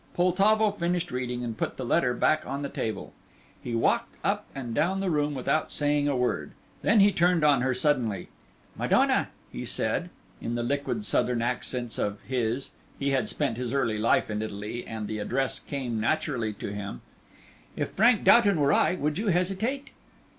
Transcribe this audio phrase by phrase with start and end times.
[0.15, 3.13] Poltavo finished reading, and put the letter back on the table;
[3.61, 7.61] he walked up and down the room without saying a word, then he turned on
[7.61, 8.27] her suddenly.
[8.75, 10.09] "Madonna!" he said,
[10.41, 14.87] in the liquid Southern accents of his he had spent his early life in Italy
[14.87, 17.01] and the address came naturally to him
[17.75, 19.91] "if Frank Doughton were I, would you hesitate?"